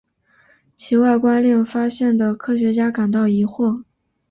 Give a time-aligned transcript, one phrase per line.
[0.73, 3.83] 其外观令发现的科学家感到疑惑。